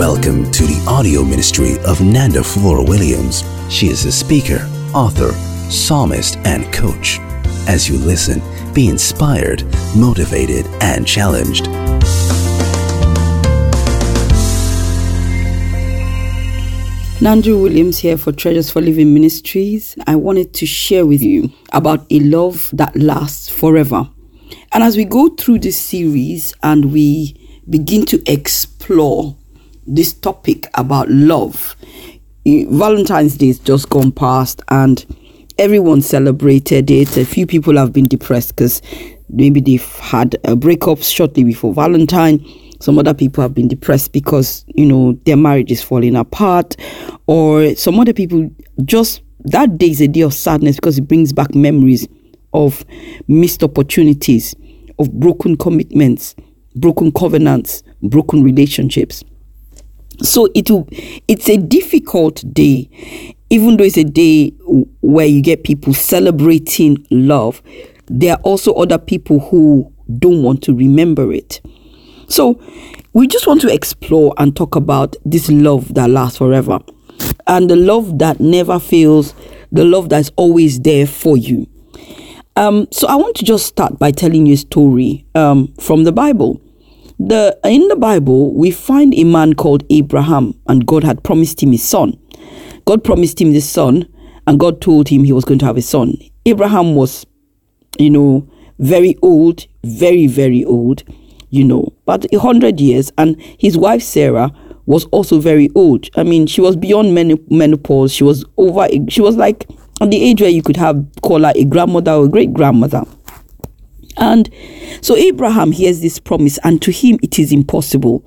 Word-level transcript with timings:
Welcome 0.00 0.50
to 0.52 0.62
the 0.62 0.82
audio 0.88 1.22
ministry 1.22 1.78
of 1.80 2.00
Nanda 2.00 2.42
Flora 2.42 2.82
Williams. 2.82 3.44
She 3.68 3.88
is 3.88 4.06
a 4.06 4.10
speaker, 4.10 4.66
author, 4.94 5.30
psalmist, 5.70 6.38
and 6.38 6.72
coach. 6.72 7.18
As 7.68 7.86
you 7.86 7.98
listen, 7.98 8.40
be 8.72 8.88
inspired, 8.88 9.62
motivated, 9.94 10.64
and 10.80 11.06
challenged. 11.06 11.66
Nandrew 17.20 17.60
Williams 17.62 17.98
here 17.98 18.16
for 18.16 18.32
Treasures 18.32 18.70
for 18.70 18.80
Living 18.80 19.12
Ministries. 19.12 19.98
I 20.06 20.16
wanted 20.16 20.54
to 20.54 20.64
share 20.64 21.04
with 21.04 21.20
you 21.20 21.52
about 21.74 22.06
a 22.10 22.20
love 22.20 22.70
that 22.72 22.96
lasts 22.96 23.50
forever. 23.50 24.08
And 24.72 24.82
as 24.82 24.96
we 24.96 25.04
go 25.04 25.28
through 25.28 25.58
this 25.58 25.76
series 25.76 26.54
and 26.62 26.90
we 26.90 27.36
begin 27.68 28.06
to 28.06 28.22
explore 28.26 29.36
this 29.94 30.12
topic 30.12 30.66
about 30.74 31.08
love, 31.10 31.76
Valentine's 32.46 33.36
Day 33.36 33.48
has 33.48 33.58
just 33.58 33.90
gone 33.90 34.12
past 34.12 34.62
and 34.68 35.04
everyone 35.58 36.00
celebrated 36.02 36.90
it. 36.90 37.16
A 37.16 37.24
few 37.24 37.46
people 37.46 37.76
have 37.76 37.92
been 37.92 38.06
depressed 38.06 38.56
because 38.56 38.80
maybe 39.28 39.60
they've 39.60 39.96
had 39.96 40.36
a 40.44 40.56
breakup 40.56 41.02
shortly 41.02 41.44
before 41.44 41.74
Valentine 41.74 42.44
some 42.80 42.98
other 42.98 43.12
people 43.12 43.42
have 43.42 43.54
been 43.54 43.68
depressed 43.68 44.12
because, 44.12 44.64
you 44.68 44.86
know, 44.86 45.12
their 45.24 45.36
marriage 45.36 45.70
is 45.70 45.82
falling 45.82 46.16
apart. 46.16 46.76
Or 47.26 47.74
some 47.74 48.00
other 48.00 48.14
people 48.14 48.50
just 48.84 49.22
that 49.40 49.78
day 49.78 49.90
is 49.90 50.00
a 50.00 50.08
day 50.08 50.22
of 50.22 50.32
sadness 50.34 50.76
because 50.76 50.98
it 50.98 51.06
brings 51.06 51.32
back 51.32 51.54
memories 51.54 52.08
of 52.54 52.84
missed 53.28 53.62
opportunities, 53.62 54.54
of 54.98 55.12
broken 55.12 55.56
commitments, 55.56 56.34
broken 56.74 57.12
covenants, 57.12 57.82
broken 58.02 58.42
relationships. 58.42 59.22
So 60.22 60.48
it 60.54 60.70
will, 60.70 60.88
it's 61.28 61.48
a 61.48 61.56
difficult 61.56 62.42
day, 62.52 62.88
even 63.48 63.76
though 63.76 63.84
it's 63.84 63.96
a 63.96 64.04
day 64.04 64.50
where 65.00 65.26
you 65.26 65.40
get 65.42 65.64
people 65.64 65.94
celebrating 65.94 67.06
love. 67.10 67.62
There 68.06 68.34
are 68.34 68.40
also 68.42 68.72
other 68.74 68.98
people 68.98 69.38
who 69.38 69.92
don't 70.18 70.42
want 70.42 70.62
to 70.64 70.74
remember 70.74 71.32
it. 71.32 71.60
So, 72.28 72.60
we 73.12 73.26
just 73.26 73.46
want 73.46 73.60
to 73.62 73.72
explore 73.72 74.34
and 74.38 74.54
talk 74.54 74.76
about 74.76 75.16
this 75.24 75.50
love 75.50 75.94
that 75.94 76.10
lasts 76.10 76.38
forever 76.38 76.78
and 77.46 77.68
the 77.68 77.74
love 77.76 78.18
that 78.20 78.38
never 78.38 78.78
fails, 78.78 79.34
the 79.72 79.84
love 79.84 80.08
that's 80.08 80.30
always 80.36 80.78
there 80.80 81.06
for 81.06 81.36
you. 81.36 81.66
Um, 82.56 82.86
so, 82.92 83.08
I 83.08 83.16
want 83.16 83.36
to 83.36 83.44
just 83.44 83.66
start 83.66 83.98
by 83.98 84.10
telling 84.12 84.46
you 84.46 84.54
a 84.54 84.58
story 84.58 85.24
um, 85.34 85.72
from 85.80 86.04
the 86.04 86.12
Bible. 86.12 86.60
The, 87.26 87.58
in 87.64 87.86
the 87.88 87.96
Bible, 87.96 88.54
we 88.54 88.70
find 88.70 89.14
a 89.14 89.24
man 89.24 89.54
called 89.54 89.84
Abraham, 89.90 90.54
and 90.68 90.86
God 90.86 91.04
had 91.04 91.22
promised 91.22 91.62
him 91.62 91.72
his 91.72 91.82
son. 91.86 92.18
God 92.86 93.04
promised 93.04 93.40
him 93.40 93.52
this 93.52 93.68
son, 93.68 94.08
and 94.46 94.58
God 94.58 94.80
told 94.80 95.08
him 95.08 95.24
he 95.24 95.32
was 95.32 95.44
going 95.44 95.58
to 95.60 95.66
have 95.66 95.76
a 95.76 95.82
son. 95.82 96.14
Abraham 96.46 96.94
was, 96.94 97.26
you 97.98 98.10
know, 98.10 98.48
very 98.78 99.16
old, 99.22 99.66
very, 99.84 100.26
very 100.26 100.64
old 100.64 101.04
you 101.50 101.64
know, 101.64 101.92
but 102.06 102.32
a 102.32 102.38
hundred 102.38 102.80
years, 102.80 103.12
and 103.18 103.40
his 103.58 103.76
wife 103.76 104.02
Sarah 104.02 104.52
was 104.86 105.04
also 105.06 105.40
very 105.40 105.68
old. 105.74 106.08
I 106.16 106.22
mean, 106.22 106.46
she 106.46 106.60
was 106.60 106.76
beyond 106.76 107.14
menopause. 107.50 108.12
She 108.12 108.24
was 108.24 108.44
over. 108.56 108.88
She 109.08 109.20
was 109.20 109.36
like 109.36 109.68
at 110.00 110.10
the 110.10 110.22
age 110.22 110.40
where 110.40 110.50
you 110.50 110.62
could 110.62 110.76
have 110.76 111.04
call 111.22 111.42
her 111.42 111.52
a 111.54 111.64
grandmother 111.64 112.12
or 112.12 112.24
a 112.24 112.28
great 112.28 112.52
grandmother. 112.54 113.04
And 114.16 114.50
so 115.00 115.16
Abraham 115.16 115.72
hears 115.72 116.00
this 116.00 116.18
promise, 116.18 116.58
and 116.64 116.80
to 116.82 116.92
him 116.92 117.18
it 117.22 117.38
is 117.38 117.52
impossible. 117.52 118.22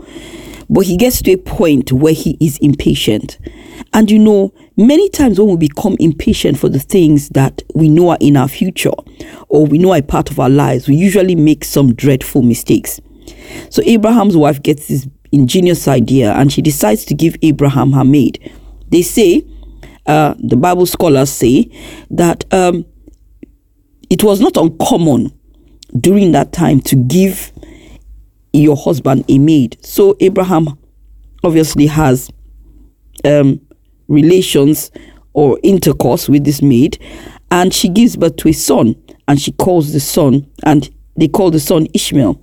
But 0.69 0.85
he 0.85 0.97
gets 0.97 1.21
to 1.21 1.33
a 1.33 1.37
point 1.37 1.91
where 1.91 2.13
he 2.13 2.37
is 2.39 2.57
impatient. 2.59 3.37
And 3.93 4.09
you 4.09 4.17
know, 4.17 4.53
many 4.75 5.09
times 5.09 5.39
when 5.39 5.49
we 5.49 5.67
become 5.67 5.95
impatient 5.99 6.57
for 6.57 6.69
the 6.69 6.79
things 6.79 7.29
that 7.29 7.61
we 7.75 7.89
know 7.89 8.09
are 8.09 8.17
in 8.19 8.37
our 8.37 8.47
future 8.47 8.93
or 9.49 9.65
we 9.65 9.77
know 9.77 9.93
are 9.93 10.01
part 10.01 10.31
of 10.31 10.39
our 10.39 10.49
lives, 10.49 10.87
we 10.87 10.95
usually 10.95 11.35
make 11.35 11.63
some 11.63 11.93
dreadful 11.93 12.41
mistakes. 12.41 12.99
So 13.69 13.83
Abraham's 13.85 14.35
wife 14.35 14.63
gets 14.63 14.87
this 14.87 15.07
ingenious 15.31 15.87
idea 15.87 16.33
and 16.33 16.51
she 16.51 16.61
decides 16.61 17.05
to 17.05 17.13
give 17.13 17.35
Abraham 17.41 17.91
her 17.91 18.03
maid. 18.03 18.51
They 18.89 19.01
say, 19.01 19.45
uh, 20.05 20.35
the 20.39 20.55
Bible 20.55 20.85
scholars 20.85 21.29
say, 21.29 21.69
that 22.09 22.51
um, 22.53 22.85
it 24.09 24.23
was 24.23 24.39
not 24.39 24.57
uncommon 24.57 25.31
during 25.99 26.31
that 26.31 26.51
time 26.51 26.81
to 26.81 26.95
give 26.95 27.51
your 28.51 28.75
husband 28.75 29.25
a 29.29 29.37
maid. 29.37 29.77
So 29.85 30.15
Abraham 30.19 30.77
obviously 31.43 31.87
has 31.87 32.29
um, 33.25 33.61
relations 34.07 34.91
or 35.33 35.59
intercourse 35.63 36.29
with 36.29 36.43
this 36.45 36.61
maid, 36.61 36.99
and 37.51 37.73
she 37.73 37.89
gives 37.89 38.15
birth 38.15 38.35
to 38.37 38.49
a 38.49 38.53
son, 38.53 38.95
and 39.27 39.41
she 39.41 39.51
calls 39.51 39.93
the 39.93 39.99
son, 39.99 40.49
and 40.63 40.89
they 41.15 41.27
call 41.27 41.51
the 41.51 41.59
son 41.59 41.87
Ishmael. 41.93 42.39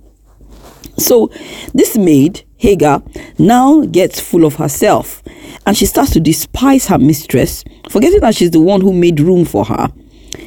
So 0.97 1.31
this 1.73 1.97
maid, 1.97 2.43
Hagar, 2.57 3.01
now 3.39 3.81
gets 3.85 4.19
full 4.19 4.45
of 4.45 4.55
herself 4.55 5.23
and 5.65 5.77
she 5.77 5.85
starts 5.85 6.11
to 6.11 6.19
despise 6.19 6.87
her 6.87 6.97
mistress, 6.97 7.63
forgetting 7.89 8.19
that 8.21 8.35
she's 8.35 8.51
the 8.51 8.59
one 8.59 8.81
who 8.81 8.93
made 8.93 9.19
room 9.19 9.45
for 9.45 9.65
her, 9.65 9.91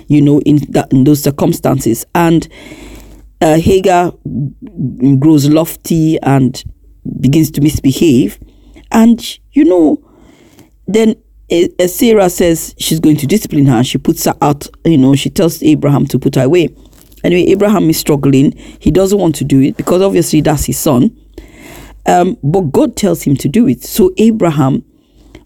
you 0.09 0.21
know, 0.21 0.41
in, 0.41 0.59
that, 0.71 0.93
in 0.93 1.05
those 1.05 1.23
circumstances. 1.23 2.05
And 2.15 2.49
uh, 3.45 3.59
Hagar 3.59 4.13
grows 5.19 5.49
lofty 5.51 6.19
and 6.23 6.65
begins 7.21 7.51
to 7.51 7.61
misbehave. 7.61 8.39
And, 8.91 9.39
you 9.53 9.65
know, 9.65 10.03
then 10.87 11.17
uh, 11.53 11.87
Sarah 11.87 12.31
says 12.31 12.75
she's 12.79 13.01
going 13.01 13.19
to 13.19 13.27
discipline 13.27 13.67
her. 13.67 13.85
She 13.85 13.99
puts 13.99 14.25
her 14.25 14.35
out, 14.41 14.67
you 14.87 14.97
know, 14.97 15.15
she 15.15 15.29
tells 15.29 15.63
Abraham 15.63 16.07
to 16.07 16.19
put 16.19 16.37
her 16.37 16.45
away. 16.45 16.75
Anyway, 17.23 17.51
Abraham 17.51 17.91
is 17.91 17.99
struggling. 17.99 18.53
He 18.81 18.91
doesn't 18.91 19.19
want 19.19 19.35
to 19.37 19.45
do 19.45 19.61
it 19.61 19.77
because 19.77 20.01
obviously 20.01 20.41
that's 20.41 20.65
his 20.65 20.79
son. 20.79 21.15
Um, 22.07 22.39
but 22.43 22.73
God 22.73 22.97
tells 22.97 23.23
him 23.25 23.37
to 23.37 23.49
do 23.49 23.69
it. 23.69 23.83
So 23.83 24.13
Abraham 24.17 24.85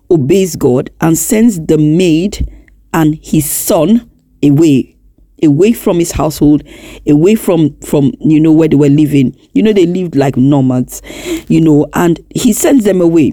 obeys 0.09 0.55
God 0.55 0.91
and 1.01 1.19
sends 1.19 1.59
the 1.67 1.79
maid 1.79 2.49
and 2.93 3.19
his 3.21 3.51
son 3.51 4.09
away 4.43 4.98
away 5.43 5.73
from 5.73 5.99
his 5.99 6.13
household 6.13 6.63
away 7.09 7.35
from 7.35 7.75
from 7.81 8.13
you 8.21 8.41
know 8.41 8.53
where 8.53 8.69
they 8.69 8.77
were 8.77 8.89
living 8.89 9.37
you 9.53 9.63
know 9.63 9.73
they 9.73 9.87
lived 9.87 10.17
like 10.17 10.37
nomads 10.37 11.01
you 11.49 11.61
know 11.61 11.87
and 11.95 12.21
he 12.35 12.53
sends 12.53 12.85
them 12.85 13.01
away 13.01 13.33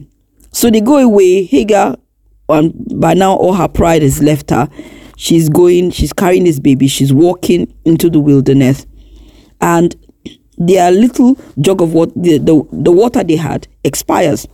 so 0.52 0.70
they 0.70 0.82
go 0.82 0.98
away 0.98 1.44
hagar 1.44 1.96
and 2.50 3.00
by 3.00 3.14
now 3.14 3.34
all 3.36 3.54
her 3.54 3.68
pride 3.68 4.02
has 4.02 4.22
left 4.22 4.50
her 4.52 4.70
she's 5.18 5.50
going, 5.50 5.92
she's 5.92 6.14
carrying 6.14 6.44
this 6.44 6.60
baby, 6.60 6.88
she's 6.88 7.14
walking 7.14 7.74
into 7.86 8.10
the 8.10 8.20
wilderness, 8.20 8.86
and 9.62 9.96
their 10.58 10.92
little 10.92 11.38
jug 11.60 11.82
of 11.82 11.94
what 11.94 12.14
the, 12.16 12.38
the, 12.38 12.68
the 12.72 12.92
water 12.92 13.24
they 13.24 13.36
had 13.36 13.68
expires. 13.84 14.48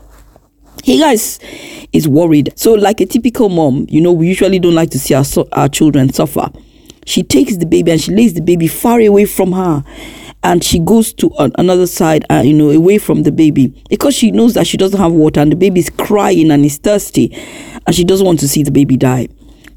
Hagar 0.84 1.12
is, 1.12 1.40
is 1.94 2.08
worried. 2.08 2.54
So, 2.56 2.74
like 2.74 3.02
a 3.02 3.06
typical 3.06 3.50
mom, 3.50 3.86
you 3.90 4.02
know, 4.02 4.12
we 4.12 4.28
usually 4.28 4.58
don't 4.58 4.74
like 4.74 4.90
to 4.92 5.00
see 5.00 5.14
our, 5.14 5.26
our 5.52 5.70
children 5.70 6.12
suffer. 6.12 6.50
She 7.06 7.24
takes 7.24 7.58
the 7.58 7.66
baby 7.66 7.92
and 7.92 8.02
she 8.02 8.12
lays 8.12 8.34
the 8.34 8.42
baby 8.42 8.68
far 8.68 9.00
away 9.02 9.26
from 9.26 9.52
her. 9.54 9.84
And 10.44 10.64
she 10.64 10.80
goes 10.80 11.14
to 11.16 11.32
another 11.38 11.86
side, 11.86 12.26
uh, 12.32 12.42
you 12.44 12.54
know, 12.54 12.72
away 12.72 12.98
from 12.98 13.24
the 13.24 13.32
baby 13.32 13.68
because 13.90 14.16
she 14.16 14.32
knows 14.32 14.56
that 14.56 14.66
she 14.66 14.76
doesn't 14.76 15.00
have 15.00 15.12
water 15.12 15.40
and 15.40 15.52
the 15.52 15.56
baby 15.56 15.80
is 15.80 15.92
crying 15.92 16.50
and 16.50 16.66
is 16.66 16.78
thirsty 16.78 17.32
and 17.86 17.96
she 17.96 18.04
doesn't 18.04 18.26
want 18.26 18.40
to 18.40 18.48
see 18.48 18.64
the 18.64 18.72
baby 18.72 18.98
die. 18.98 19.28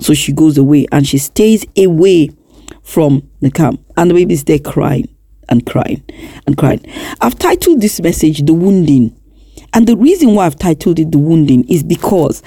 So 0.00 0.14
she 0.14 0.32
goes 0.32 0.56
away 0.56 0.86
and 0.90 1.06
she 1.06 1.18
stays 1.18 1.66
away 1.76 2.30
from 2.82 3.28
the 3.40 3.50
camp. 3.50 3.84
And 3.96 4.10
the 4.10 4.14
baby 4.14 4.34
is 4.34 4.44
there 4.44 4.58
crying 4.58 5.14
and 5.48 5.66
crying 5.66 6.02
and 6.46 6.56
crying. 6.56 6.84
I've 7.20 7.38
titled 7.38 7.80
this 7.80 8.00
message 8.00 8.44
The 8.46 8.54
Wounding. 8.54 9.18
And 9.72 9.86
the 9.86 9.96
reason 9.96 10.34
why 10.34 10.46
I've 10.46 10.58
titled 10.58 10.98
it 10.98 11.12
The 11.12 11.18
Wounding 11.18 11.68
is 11.68 11.82
because 11.82 12.42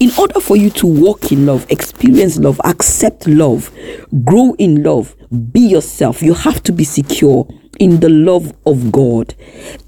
in 0.00 0.10
order 0.18 0.40
for 0.40 0.56
you 0.56 0.70
to 0.70 0.86
walk 0.86 1.32
in 1.32 1.46
love, 1.46 1.66
experience 1.70 2.38
love, 2.38 2.60
accept 2.64 3.26
love, 3.26 3.70
grow 4.24 4.54
in 4.58 4.82
love, 4.82 5.14
be 5.52 5.60
yourself, 5.60 6.22
you 6.22 6.34
have 6.34 6.62
to 6.64 6.72
be 6.72 6.84
secure 6.84 7.46
in 7.78 8.00
the 8.00 8.08
love 8.08 8.52
of 8.66 8.92
God. 8.92 9.34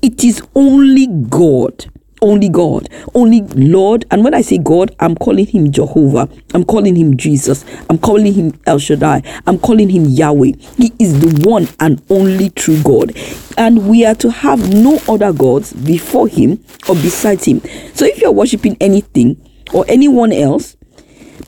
It 0.03 0.25
is 0.25 0.43
only 0.55 1.07
God 1.07 1.87
only 2.23 2.49
God, 2.49 2.89
only 3.15 3.43
Lord. 3.43 4.05
And 4.11 4.25
when 4.25 4.35
I 4.35 4.41
say 4.41 4.59
God, 4.59 4.95
I'm 5.01 5.15
calling 5.15 5.47
him 5.47 5.71
Jehovah. 5.71 6.29
I'm 6.55 6.65
calling 6.65 6.97
him 6.97 7.17
Jesus. 7.17 7.65
I'm 7.91 7.99
calling 7.99 8.33
him 8.33 8.59
El 8.67 8.79
Shaddai. 8.79 9.23
I'm 9.47 9.59
calling 9.59 9.89
him 9.89 10.07
Yahweh. 10.07 10.53
He 10.77 10.93
is 10.99 11.21
the 11.21 11.49
one 11.49 11.69
and 11.81 12.03
only 12.11 12.51
true 12.51 12.81
God. 12.83 13.17
And 13.59 13.89
we 13.89 14.05
are 14.05 14.15
to 14.17 14.31
have 14.31 14.73
no 14.73 14.99
other 15.09 15.33
gods 15.33 15.73
before 15.73 16.29
him 16.29 16.65
or 16.89 16.95
besides 16.97 17.45
him. 17.45 17.61
So 17.95 18.07
if 18.07 18.21
you're 18.21 18.33
worshiping 18.33 18.77
anything 18.81 19.41
or 19.73 19.85
anyone 19.89 20.33
else 20.33 20.77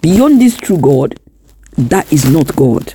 beyond 0.00 0.40
this 0.40 0.56
true 0.56 0.78
God, 0.78 1.18
that 1.76 2.12
is 2.12 2.30
not 2.30 2.54
God. 2.56 2.94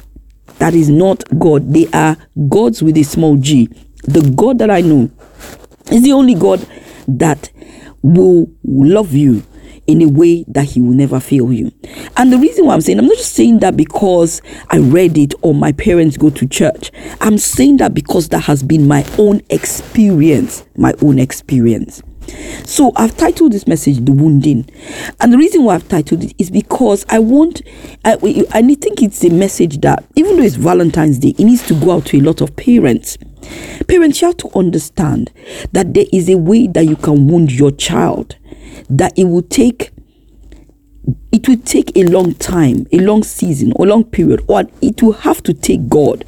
That 0.59 0.73
is 0.73 0.89
not 0.89 1.23
God. 1.39 1.73
They 1.73 1.87
are 1.93 2.17
gods 2.49 2.83
with 2.83 2.97
a 2.97 3.03
small 3.03 3.37
g. 3.37 3.67
The 4.03 4.21
God 4.35 4.59
that 4.59 4.69
I 4.69 4.81
know 4.81 5.09
is 5.91 6.03
the 6.03 6.13
only 6.13 6.35
God 6.35 6.65
that 7.07 7.49
will 8.01 8.47
love 8.63 9.13
you 9.13 9.43
in 9.87 10.01
a 10.01 10.07
way 10.07 10.45
that 10.47 10.63
he 10.65 10.81
will 10.81 10.93
never 10.93 11.19
fail 11.19 11.51
you. 11.51 11.71
And 12.15 12.31
the 12.31 12.37
reason 12.37 12.65
why 12.65 12.73
I'm 12.73 12.81
saying, 12.81 12.99
I'm 12.99 13.07
not 13.07 13.17
just 13.17 13.33
saying 13.33 13.59
that 13.59 13.75
because 13.75 14.41
I 14.69 14.77
read 14.77 15.17
it 15.17 15.33
or 15.41 15.53
my 15.53 15.71
parents 15.73 16.15
go 16.17 16.29
to 16.29 16.47
church. 16.47 16.91
I'm 17.19 17.37
saying 17.37 17.77
that 17.77 17.93
because 17.93 18.29
that 18.29 18.41
has 18.41 18.63
been 18.63 18.87
my 18.87 19.05
own 19.17 19.41
experience, 19.49 20.65
my 20.77 20.93
own 21.01 21.19
experience. 21.19 22.01
So 22.65 22.91
I've 22.95 23.15
titled 23.17 23.51
this 23.51 23.67
message 23.67 24.03
"The 24.03 24.11
Wounding," 24.11 24.69
and 25.19 25.33
the 25.33 25.37
reason 25.37 25.63
why 25.63 25.75
I've 25.75 25.87
titled 25.87 26.23
it 26.23 26.33
is 26.37 26.49
because 26.49 27.05
I 27.09 27.19
want, 27.19 27.61
I, 28.05 28.13
I 28.13 28.61
think 28.61 29.01
it's 29.01 29.23
a 29.23 29.29
message 29.29 29.81
that 29.81 30.03
even 30.15 30.37
though 30.37 30.43
it's 30.43 30.55
Valentine's 30.55 31.19
Day, 31.19 31.35
it 31.37 31.43
needs 31.43 31.65
to 31.67 31.73
go 31.75 31.91
out 31.91 32.05
to 32.07 32.17
a 32.17 32.21
lot 32.21 32.41
of 32.41 32.55
parents. 32.55 33.17
Parents, 33.87 34.21
you 34.21 34.27
have 34.27 34.37
to 34.37 34.49
understand 34.57 35.31
that 35.73 35.93
there 35.93 36.05
is 36.13 36.29
a 36.29 36.37
way 36.37 36.67
that 36.67 36.85
you 36.85 36.95
can 36.95 37.27
wound 37.27 37.51
your 37.51 37.71
child 37.71 38.37
that 38.89 39.13
it 39.17 39.25
will 39.25 39.41
take 39.41 39.91
it 41.31 41.47
will 41.47 41.57
take 41.57 41.95
a 41.97 42.03
long 42.03 42.33
time, 42.35 42.87
a 42.91 42.99
long 42.99 43.23
season, 43.23 43.73
a 43.77 43.83
long 43.83 44.03
period, 44.03 44.41
or 44.47 44.63
it 44.81 45.01
will 45.01 45.13
have 45.13 45.43
to 45.43 45.53
take 45.53 45.89
God 45.89 46.23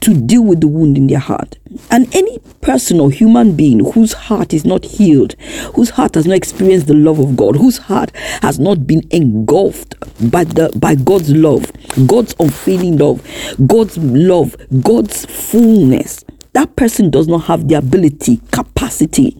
to 0.00 0.14
deal 0.14 0.42
with 0.42 0.60
the 0.60 0.68
wound 0.68 0.96
in 0.96 1.06
their 1.06 1.18
heart. 1.18 1.56
And 1.90 2.12
any 2.14 2.38
person 2.60 3.00
or 3.00 3.10
human 3.10 3.56
being 3.56 3.92
whose 3.92 4.12
heart 4.12 4.52
is 4.52 4.64
not 4.64 4.84
healed, 4.84 5.34
whose 5.74 5.90
heart 5.90 6.14
has 6.14 6.26
not 6.26 6.36
experienced 6.36 6.86
the 6.86 6.94
love 6.94 7.18
of 7.18 7.36
God, 7.36 7.56
whose 7.56 7.78
heart 7.78 8.14
has 8.42 8.58
not 8.58 8.86
been 8.86 9.02
engulfed 9.10 9.94
by 10.30 10.44
the 10.44 10.72
by 10.76 10.94
God's 10.94 11.30
love, 11.30 11.70
God's 12.06 12.34
unfailing 12.40 12.98
love, 12.98 13.26
God's 13.66 13.98
love, 13.98 14.56
God's 14.82 15.26
fullness, 15.26 16.24
that 16.52 16.74
person 16.76 17.10
does 17.10 17.28
not 17.28 17.44
have 17.44 17.68
the 17.68 17.74
ability, 17.74 18.40
capacity, 18.50 19.36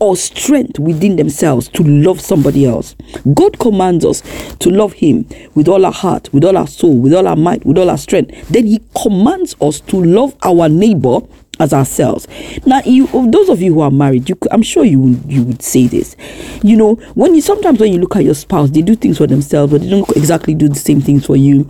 or 0.00 0.16
strength 0.16 0.78
within 0.78 1.16
themselves 1.16 1.68
to 1.68 1.82
love 1.82 2.20
somebody 2.20 2.66
else. 2.66 2.94
God 3.34 3.58
commands 3.58 4.04
us 4.04 4.22
to 4.56 4.70
love 4.70 4.94
Him 4.94 5.26
with 5.54 5.68
all 5.68 5.84
our 5.84 5.92
heart, 5.92 6.32
with 6.32 6.44
all 6.44 6.56
our 6.56 6.66
soul, 6.66 6.96
with 6.98 7.14
all 7.14 7.28
our 7.28 7.36
might, 7.36 7.64
with 7.64 7.78
all 7.78 7.90
our 7.90 7.98
strength. 7.98 8.48
Then 8.48 8.66
He 8.66 8.80
commands 9.00 9.54
us 9.60 9.80
to 9.80 10.02
love 10.02 10.36
our 10.42 10.68
neighbor 10.68 11.20
as 11.60 11.72
ourselves. 11.72 12.26
Now, 12.66 12.80
you, 12.84 13.06
those 13.30 13.48
of 13.50 13.60
you 13.60 13.74
who 13.74 13.80
are 13.80 13.90
married, 13.90 14.28
you, 14.28 14.38
I'm 14.50 14.62
sure 14.62 14.84
you 14.84 14.98
would, 15.00 15.30
you 15.30 15.44
would 15.44 15.62
say 15.62 15.86
this. 15.86 16.16
You 16.62 16.76
know, 16.76 16.94
when 17.14 17.34
you 17.34 17.42
sometimes 17.42 17.78
when 17.78 17.92
you 17.92 17.98
look 17.98 18.16
at 18.16 18.24
your 18.24 18.34
spouse, 18.34 18.70
they 18.70 18.82
do 18.82 18.96
things 18.96 19.18
for 19.18 19.26
themselves, 19.26 19.72
but 19.72 19.82
they 19.82 19.90
don't 19.90 20.08
exactly 20.16 20.54
do 20.54 20.68
the 20.68 20.74
same 20.74 21.00
things 21.00 21.26
for 21.26 21.36
you. 21.36 21.68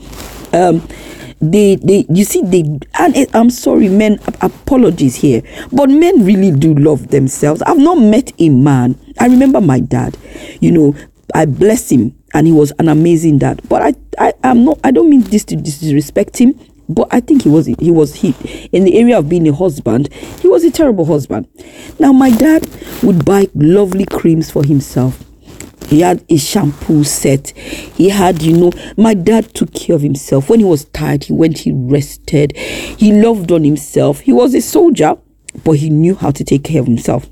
Um, 0.52 0.86
they 1.40 1.76
they 1.76 2.04
you 2.10 2.24
see 2.24 2.42
they 2.42 2.60
and 2.98 3.16
it, 3.16 3.34
i'm 3.34 3.48
sorry 3.50 3.88
men 3.88 4.18
apologies 4.42 5.16
here 5.16 5.42
but 5.72 5.88
men 5.88 6.24
really 6.24 6.50
do 6.50 6.74
love 6.74 7.08
themselves 7.08 7.62
i've 7.62 7.78
not 7.78 7.96
met 7.96 8.32
a 8.38 8.48
man 8.50 8.98
i 9.18 9.26
remember 9.26 9.60
my 9.60 9.80
dad 9.80 10.16
you 10.60 10.70
know 10.70 10.94
i 11.34 11.46
bless 11.46 11.90
him 11.90 12.14
and 12.34 12.46
he 12.46 12.52
was 12.52 12.72
an 12.78 12.88
amazing 12.88 13.38
dad 13.38 13.60
but 13.68 13.80
i 13.82 13.94
i 14.18 14.32
am 14.44 14.64
not 14.64 14.78
i 14.84 14.90
don't 14.90 15.08
mean 15.08 15.22
this 15.22 15.44
to 15.44 15.56
disrespect 15.56 16.36
him 16.36 16.58
but 16.92 17.06
I 17.12 17.20
think 17.20 17.42
he 17.42 17.48
was 17.48 17.66
he 17.66 17.90
was 17.92 18.16
he 18.16 18.34
in 18.72 18.82
the 18.82 18.98
area 18.98 19.16
of 19.16 19.28
being 19.28 19.46
a 19.46 19.54
husband. 19.54 20.12
He 20.40 20.48
was 20.48 20.64
a 20.64 20.72
terrible 20.72 21.04
husband. 21.04 21.46
Now 22.00 22.12
my 22.12 22.30
dad 22.30 22.68
would 23.04 23.24
buy 23.24 23.46
lovely 23.54 24.06
creams 24.06 24.50
for 24.50 24.64
himself 24.64 25.22
he 25.90 26.02
had 26.02 26.24
a 26.28 26.36
shampoo 26.36 27.02
set. 27.02 27.50
He 27.50 28.10
had, 28.10 28.42
you 28.42 28.56
know, 28.56 28.72
my 28.96 29.12
dad 29.12 29.52
took 29.54 29.74
care 29.74 29.96
of 29.96 30.02
himself. 30.02 30.48
When 30.48 30.60
he 30.60 30.64
was 30.64 30.84
tired, 30.84 31.24
he 31.24 31.32
went, 31.32 31.58
he 31.58 31.72
rested. 31.72 32.56
He 32.56 33.12
loved 33.12 33.50
on 33.50 33.64
himself. 33.64 34.20
He 34.20 34.32
was 34.32 34.54
a 34.54 34.60
soldier, 34.60 35.16
but 35.64 35.72
he 35.72 35.90
knew 35.90 36.14
how 36.14 36.30
to 36.30 36.44
take 36.44 36.62
care 36.62 36.80
of 36.80 36.86
himself. 36.86 37.26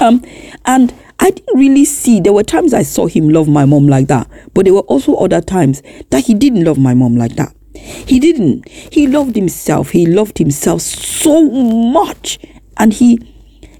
Um, 0.00 0.24
and 0.64 0.92
I 1.20 1.30
didn't 1.30 1.56
really 1.56 1.84
see. 1.84 2.18
There 2.18 2.32
were 2.32 2.42
times 2.42 2.74
I 2.74 2.82
saw 2.82 3.06
him 3.06 3.28
love 3.28 3.46
my 3.46 3.64
mom 3.64 3.86
like 3.86 4.08
that, 4.08 4.28
but 4.52 4.64
there 4.64 4.74
were 4.74 4.80
also 4.80 5.14
other 5.14 5.40
times 5.40 5.82
that 6.10 6.24
he 6.24 6.34
didn't 6.34 6.64
love 6.64 6.78
my 6.78 6.94
mom 6.94 7.16
like 7.16 7.36
that. 7.36 7.54
He 7.74 8.18
didn't. 8.18 8.68
He 8.68 9.06
loved 9.06 9.36
himself. 9.36 9.90
He 9.90 10.04
loved 10.06 10.38
himself 10.38 10.82
so 10.82 11.48
much, 11.48 12.40
and 12.76 12.92
he 12.92 13.20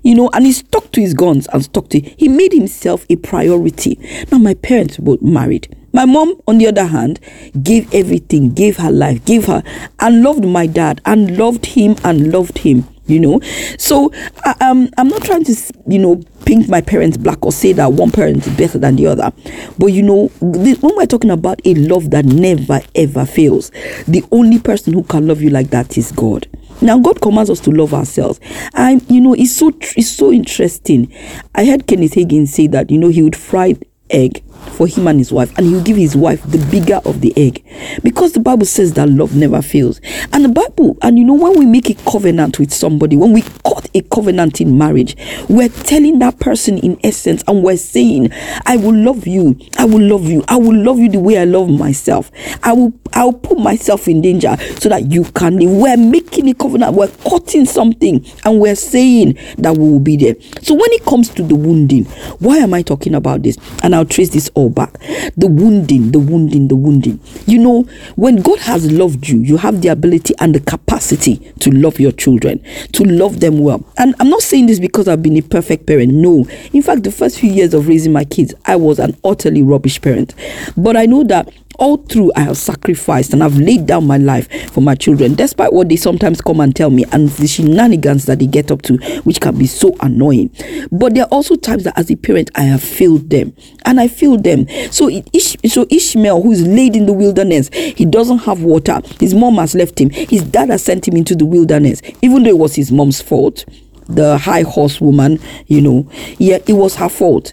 you 0.06 0.14
know, 0.14 0.30
and 0.34 0.46
he 0.46 0.52
stuck 0.52 0.92
to 0.92 1.00
his 1.00 1.14
guns 1.14 1.48
and 1.52 1.64
stuck 1.64 1.88
to 1.88 1.98
he 1.98 2.28
made 2.28 2.52
himself 2.52 3.04
a 3.10 3.16
priority. 3.16 3.98
Now 4.30 4.38
my 4.38 4.54
parents 4.54 4.98
both 4.98 5.20
married. 5.20 5.74
My 5.92 6.04
mom, 6.04 6.40
on 6.46 6.58
the 6.58 6.68
other 6.68 6.84
hand, 6.86 7.18
gave 7.60 7.92
everything, 7.92 8.52
gave 8.52 8.76
her 8.76 8.92
life, 8.92 9.24
gave 9.24 9.46
her, 9.46 9.64
and 9.98 10.22
loved 10.22 10.44
my 10.44 10.68
dad, 10.68 11.00
and 11.06 11.36
loved 11.36 11.66
him, 11.66 11.96
and 12.04 12.30
loved 12.32 12.58
him 12.58 12.86
you 13.08 13.20
know 13.20 13.40
so 13.78 14.10
I, 14.44 14.56
um, 14.62 14.90
i'm 14.98 15.08
not 15.08 15.22
trying 15.22 15.44
to 15.44 15.54
you 15.86 16.00
know 16.00 16.20
paint 16.44 16.68
my 16.68 16.80
parents 16.80 17.16
black 17.16 17.46
or 17.46 17.52
say 17.52 17.72
that 17.74 17.92
one 17.92 18.10
parent 18.10 18.44
is 18.44 18.56
better 18.56 18.78
than 18.78 18.96
the 18.96 19.06
other 19.06 19.32
but 19.78 19.86
you 19.86 20.02
know 20.02 20.26
this, 20.40 20.82
when 20.82 20.96
we're 20.96 21.06
talking 21.06 21.30
about 21.30 21.60
a 21.64 21.74
love 21.74 22.10
that 22.10 22.24
never 22.24 22.80
ever 22.96 23.24
fails 23.24 23.70
the 24.08 24.24
only 24.32 24.58
person 24.58 24.92
who 24.92 25.04
can 25.04 25.28
love 25.28 25.40
you 25.40 25.50
like 25.50 25.70
that 25.70 25.96
is 25.96 26.10
god 26.10 26.48
now 26.80 26.98
God 26.98 27.20
commands 27.20 27.50
us 27.50 27.60
to 27.60 27.70
love 27.70 27.94
ourselves. 27.94 28.40
And 28.74 29.08
you 29.10 29.20
know, 29.20 29.34
it's 29.34 29.52
so 29.56 29.72
it's 29.96 30.10
so 30.10 30.32
interesting. 30.32 31.12
I 31.54 31.64
heard 31.64 31.86
Kenneth 31.86 32.14
Hagin 32.14 32.46
say 32.46 32.66
that 32.68 32.90
you 32.90 32.98
know 32.98 33.08
he 33.08 33.22
would 33.22 33.36
fry 33.36 33.76
egg 34.10 34.42
for 34.70 34.86
him 34.86 35.06
and 35.06 35.18
his 35.18 35.32
wife, 35.32 35.56
and 35.56 35.66
he'll 35.66 35.82
give 35.82 35.96
his 35.96 36.16
wife 36.16 36.42
the 36.50 36.58
bigger 36.70 37.00
of 37.04 37.20
the 37.20 37.32
egg. 37.36 37.64
Because 38.02 38.32
the 38.32 38.40
Bible 38.40 38.66
says 38.66 38.94
that 38.94 39.08
love 39.08 39.34
never 39.34 39.62
fails. 39.62 40.00
And 40.32 40.44
the 40.44 40.48
Bible, 40.48 40.96
and 41.02 41.18
you 41.18 41.24
know, 41.24 41.34
when 41.34 41.58
we 41.58 41.66
make 41.66 41.90
a 41.90 41.94
covenant 42.10 42.58
with 42.58 42.72
somebody, 42.72 43.16
when 43.16 43.32
we 43.32 43.42
cut 43.42 43.88
a 43.94 44.02
covenant 44.02 44.60
in 44.60 44.76
marriage, 44.76 45.16
we're 45.48 45.68
telling 45.68 46.18
that 46.20 46.38
person 46.40 46.78
in 46.78 46.98
essence, 47.04 47.42
and 47.48 47.62
we're 47.62 47.76
saying, 47.76 48.30
I 48.66 48.76
will 48.76 48.94
love 48.94 49.26
you, 49.26 49.58
I 49.78 49.84
will 49.84 50.02
love 50.02 50.26
you, 50.26 50.44
I 50.48 50.56
will 50.56 50.76
love 50.76 50.98
you 50.98 51.08
the 51.08 51.20
way 51.20 51.38
I 51.38 51.44
love 51.44 51.68
myself. 51.68 52.30
I 52.62 52.72
will 52.72 52.92
I'll 53.16 53.32
put 53.32 53.58
myself 53.58 54.08
in 54.08 54.20
danger 54.20 54.56
so 54.78 54.90
that 54.90 55.10
you 55.10 55.24
can 55.24 55.56
live. 55.56 55.70
We're 55.70 55.96
making 55.96 56.48
a 56.48 56.54
covenant, 56.54 56.94
we're 56.94 57.08
cutting 57.08 57.64
something, 57.64 58.24
and 58.44 58.60
we're 58.60 58.76
saying 58.76 59.38
that 59.56 59.76
we 59.76 59.90
will 59.90 60.00
be 60.00 60.16
there. 60.16 60.34
So 60.60 60.74
when 60.74 60.92
it 60.92 61.04
comes 61.04 61.30
to 61.30 61.42
the 61.42 61.54
wounding, 61.54 62.04
why 62.40 62.58
am 62.58 62.74
I 62.74 62.82
talking 62.82 63.14
about 63.14 63.42
this? 63.42 63.56
And 63.82 63.94
I'll 63.94 64.04
trace 64.04 64.30
this 64.30 64.50
all 64.56 64.70
back. 64.70 64.98
The 65.36 65.46
wounding, 65.46 66.10
the 66.10 66.18
wounding, 66.18 66.66
the 66.68 66.74
wounding. 66.74 67.20
You 67.46 67.58
know, 67.58 67.82
when 68.16 68.42
God 68.42 68.58
has 68.60 68.90
loved 68.90 69.28
you, 69.28 69.38
you 69.40 69.58
have 69.58 69.82
the 69.82 69.88
ability 69.88 70.34
and 70.40 70.54
the 70.54 70.60
capacity 70.60 71.36
to 71.60 71.70
love 71.70 72.00
your 72.00 72.12
children, 72.12 72.62
to 72.92 73.04
love 73.04 73.40
them 73.40 73.58
well. 73.58 73.84
And 73.98 74.14
I'm 74.18 74.30
not 74.30 74.42
saying 74.42 74.66
this 74.66 74.80
because 74.80 75.06
I've 75.06 75.22
been 75.22 75.36
a 75.36 75.42
perfect 75.42 75.86
parent. 75.86 76.12
No. 76.12 76.46
In 76.72 76.82
fact, 76.82 77.04
the 77.04 77.12
first 77.12 77.38
few 77.38 77.50
years 77.50 77.74
of 77.74 77.86
raising 77.86 78.12
my 78.12 78.24
kids, 78.24 78.54
I 78.64 78.76
was 78.76 78.98
an 78.98 79.16
utterly 79.22 79.62
rubbish 79.62 80.00
parent. 80.00 80.34
But 80.76 80.96
I 80.96 81.06
know 81.06 81.22
that 81.24 81.52
all 81.78 81.98
through 81.98 82.32
I 82.36 82.40
have 82.40 82.56
sacrificed 82.56 83.32
and 83.32 83.42
I've 83.42 83.58
laid 83.58 83.86
down 83.86 84.06
my 84.06 84.18
life 84.18 84.48
for 84.72 84.80
my 84.80 84.94
children, 84.94 85.34
despite 85.34 85.72
what 85.72 85.88
they 85.88 85.96
sometimes 85.96 86.40
come 86.40 86.60
and 86.60 86.74
tell 86.74 86.90
me 86.90 87.04
and 87.12 87.28
the 87.30 87.46
shenanigans 87.46 88.26
that 88.26 88.38
they 88.38 88.46
get 88.46 88.70
up 88.70 88.82
to, 88.82 88.96
which 89.24 89.40
can 89.40 89.56
be 89.58 89.66
so 89.66 89.94
annoying. 90.00 90.50
But 90.90 91.14
there 91.14 91.24
are 91.24 91.30
also 91.30 91.56
times 91.56 91.84
that 91.84 91.98
as 91.98 92.10
a 92.10 92.16
parent 92.16 92.50
I 92.54 92.62
have 92.62 92.82
failed 92.82 93.30
them 93.30 93.54
and 93.84 94.00
I 94.00 94.08
failed 94.08 94.44
them. 94.44 94.66
So 94.90 95.08
Ish- 95.32 95.56
so 95.68 95.86
Ishmael, 95.90 96.42
who 96.42 96.52
is 96.52 96.66
laid 96.66 96.96
in 96.96 97.06
the 97.06 97.12
wilderness, 97.12 97.70
he 97.72 98.04
doesn't 98.04 98.38
have 98.38 98.62
water. 98.62 99.00
His 99.20 99.34
mom 99.34 99.56
has 99.56 99.74
left 99.74 100.00
him. 100.00 100.10
His 100.10 100.42
dad 100.42 100.70
has 100.70 100.82
sent 100.84 101.06
him 101.06 101.16
into 101.16 101.34
the 101.34 101.44
wilderness, 101.46 102.02
even 102.22 102.42
though 102.42 102.50
it 102.50 102.58
was 102.58 102.74
his 102.74 102.92
mom's 102.92 103.20
fault. 103.20 103.64
The 104.08 104.38
high 104.38 104.62
horse 104.62 105.00
woman, 105.00 105.40
you 105.66 105.80
know, 105.80 106.08
yeah, 106.38 106.58
it 106.66 106.74
was 106.74 106.94
her 106.96 107.08
fault. 107.08 107.52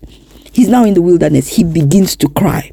He's 0.51 0.69
now 0.69 0.85
in 0.85 0.93
the 0.93 1.01
wilderness. 1.01 1.47
He 1.47 1.63
begins 1.63 2.15
to 2.17 2.29
cry 2.29 2.71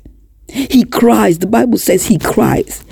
he 0.53 0.85
cries. 0.85 1.39
The 1.39 1.47
Bible 1.47 1.79
says 1.79 2.07
he 2.07 2.19
cries. 2.19 2.85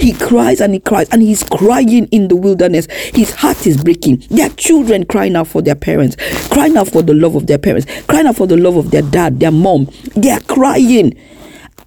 He 0.00 0.12
cries 0.12 0.60
and 0.60 0.72
he 0.72 0.80
cries 0.80 1.08
and 1.10 1.22
he's 1.22 1.42
crying 1.42 2.06
in 2.08 2.28
the 2.28 2.36
wilderness. 2.36 2.86
His 3.14 3.32
heart 3.32 3.66
is 3.66 3.82
breaking. 3.82 4.24
Their 4.30 4.48
children 4.50 5.04
crying 5.04 5.36
out 5.36 5.48
for 5.48 5.62
their 5.62 5.74
parents, 5.74 6.16
crying 6.48 6.76
out 6.76 6.88
for 6.88 7.02
the 7.02 7.14
love 7.14 7.34
of 7.34 7.46
their 7.46 7.58
parents, 7.58 7.86
crying 8.06 8.26
out 8.26 8.36
for 8.36 8.46
the 8.46 8.56
love 8.56 8.76
of 8.76 8.90
their 8.90 9.02
dad, 9.02 9.40
their 9.40 9.52
mom. 9.52 9.88
They 10.16 10.30
are 10.30 10.40
crying 10.40 11.18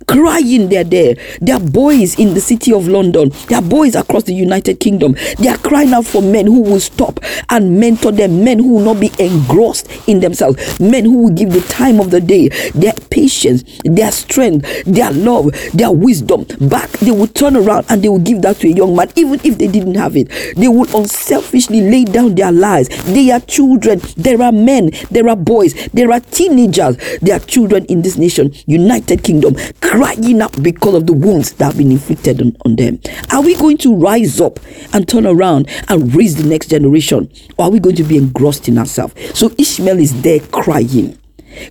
crying 0.08 0.70
they're 0.70 0.84
there. 0.84 1.16
There 1.42 1.56
are 1.56 1.62
boys 1.62 2.18
in 2.18 2.34
the 2.34 2.42
city 2.42 2.74
of 2.74 2.88
London. 2.88 3.30
There 3.48 3.60
are 3.60 3.62
boys 3.62 3.96
across 3.96 4.24
the 4.24 4.34
United 4.34 4.80
Kingdom. 4.80 5.16
They 5.38 5.50
are 5.50 5.58
crying 5.58 5.94
out 5.94 6.06
for 6.06 6.22
men 6.22 6.48
who 6.48 6.62
will 6.62 6.80
stop 6.80 7.20
and 7.50 7.80
mentor 7.80 8.12
them, 8.12 8.44
men 8.44 8.60
who 8.60 8.76
will 8.76 8.94
not 8.94 9.00
be 9.00 9.12
engrossed 9.20 9.90
in 10.08 10.20
themselves, 10.22 10.80
men 10.80 11.06
who 11.06 11.24
will 11.24 11.34
give 11.34 11.52
the 11.52 11.62
time 11.62 12.00
of 12.00 12.12
the 12.12 12.22
day, 12.22 12.50
their 12.72 12.94
patience, 13.10 13.64
their 13.84 14.12
strength, 14.12 14.86
their 14.86 15.12
love, 15.12 15.52
their 15.74 15.92
wisdom 15.92 16.46
back. 16.62 16.90
They 17.00 17.12
will 17.12 17.28
turn 17.28 17.56
around 17.56 17.86
and 17.90 18.02
they 18.02 18.10
will 18.10 18.20
give 18.20 18.42
that 18.44 18.58
to 18.58 18.68
a 18.68 18.72
young 18.72 18.96
man, 18.96 19.12
even 19.16 19.42
if 19.44 19.58
they 19.58 19.68
didn't 19.68 19.96
have 19.96 20.16
it. 20.16 20.30
They 20.56 20.68
will 20.68 20.88
unselfishly 20.98 21.82
lay 21.82 22.06
down 22.06 22.36
their 22.36 22.52
lives. 22.52 22.90
They 23.04 23.30
are 23.32 23.42
children. 23.42 24.02
There 24.16 24.42
are 24.42 24.52
men. 24.52 24.92
There 25.12 25.28
are 25.28 25.36
boys. 25.36 25.74
There 25.90 26.12
are 26.12 26.22
teenagers. 26.22 26.98
There 27.22 27.36
are 27.36 27.40
children 27.40 27.86
in 27.86 28.02
this 28.02 28.18
nation, 28.18 28.54
United 28.66 29.24
Kingdom 29.24 29.56
out 30.04 30.62
because 30.62 30.96
of 30.96 31.08
the 31.08 31.14
wounds 31.14 31.54
that 31.54 31.66
have 31.66 31.78
been 31.78 31.92
inflicted 31.92 32.42
on, 32.42 32.56
on 32.66 32.76
them? 32.76 33.00
Are 33.32 33.42
we 33.42 33.56
going 33.56 33.78
to 33.80 33.96
rise 33.96 34.40
up 34.40 34.60
and 34.94 35.08
turn 35.08 35.26
around 35.26 35.70
and 35.90 36.14
raise 36.16 36.36
the 36.36 36.48
next 36.48 36.68
generation? 36.68 37.32
Or 37.58 37.66
are 37.66 37.72
we 37.72 37.80
going 37.80 37.96
to 37.98 38.04
be 38.04 38.18
engrossed 38.18 38.68
in 38.68 38.78
ourselves? 38.78 39.14
So 39.38 39.52
Ishmael 39.58 40.00
is 40.00 40.22
there 40.22 40.40
crying. 40.40 41.18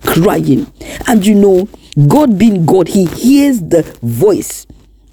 crying. 0.03 0.71
And 1.07 1.25
you 1.25 1.35
know, 1.35 1.69
God 2.07 2.37
being 2.37 2.65
God, 2.65 2.87
He 2.89 3.05
hears 3.05 3.61
the 3.61 3.83
voice 4.01 4.67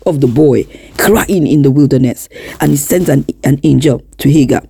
of 0.06 0.20
the 0.20 0.26
boy 0.26 0.64
crying 0.98 1.46
in 1.46 1.62
the 1.62 1.70
wilderness 1.70 2.28
and 2.60 2.70
He 2.70 2.76
sends 2.76 3.08
an, 3.08 3.26
an 3.42 3.60
angel 3.62 4.02
to 4.18 4.30
Hagar 4.30 4.62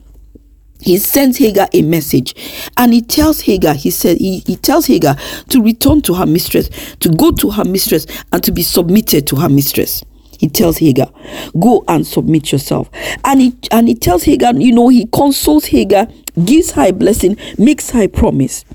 he 0.85 0.99
sends 0.99 1.39
Hagar 1.39 1.69
a 1.73 1.81
message 1.81 2.35
and 2.77 2.93
he 2.93 3.01
tells 3.01 3.41
Hagar, 3.41 3.73
he 3.73 3.91
said, 3.91 4.19
he, 4.19 4.41
he 4.41 4.57
tells 4.57 4.87
Hagar 4.87 5.17
to 5.49 5.63
return 5.63 6.03
to 6.03 6.15
her 6.15 6.27
mistress, 6.27 6.69
to 7.01 7.09
go 7.09 7.33
to 7.33 7.51
her 7.51 7.65
mistress 7.65 8.07
and 8.33 8.45
to 8.45 8.53
be 8.53 8.63
submitted 8.63 9.27
to 9.29 9.37
her 9.37 9.49
mistress. 9.49 10.05
He 10.39 10.49
tells 10.49 10.77
Hagar, 10.79 11.11
go 11.59 11.85
and 11.89 12.07
submit 12.07 12.53
yourself. 12.53 12.91
And 13.25 13.41
he 13.41 13.57
and 13.71 13.89
he 13.89 13.95
tells 13.95 14.25
Hagar, 14.25 14.55
you 14.55 14.73
know, 14.73 14.89
he 14.89 15.07
consoles 15.07 15.65
Hagar, 15.67 16.07
gives 16.45 16.73
her 16.73 16.89
a 16.89 16.93
blessing, 16.93 17.39
makes 17.57 17.91
her 17.91 18.03
a 18.03 18.09
promise. 18.09 18.67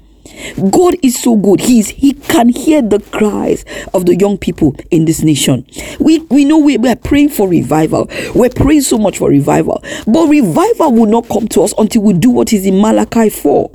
God 0.71 0.95
is 1.01 1.21
so 1.21 1.35
good. 1.35 1.59
He's 1.61 1.89
he 1.89 2.13
can 2.13 2.49
hear 2.49 2.81
the 2.81 2.99
cries 3.11 3.65
of 3.93 4.05
the 4.05 4.15
young 4.15 4.37
people 4.37 4.75
in 4.91 5.05
this 5.05 5.21
nation. 5.21 5.65
We 5.99 6.19
we 6.29 6.45
know 6.45 6.57
we, 6.57 6.77
we 6.77 6.89
are 6.89 6.95
praying 6.95 7.29
for 7.29 7.47
revival. 7.47 8.09
We're 8.35 8.49
praying 8.49 8.81
so 8.81 8.97
much 8.97 9.17
for 9.17 9.29
revival. 9.29 9.83
But 10.07 10.27
revival 10.27 10.93
will 10.93 11.07
not 11.07 11.27
come 11.27 11.47
to 11.49 11.61
us 11.63 11.73
until 11.77 12.01
we 12.03 12.13
do 12.13 12.29
what 12.29 12.53
is 12.53 12.65
in 12.65 12.79
Malachi 12.81 13.29
4 13.29 13.71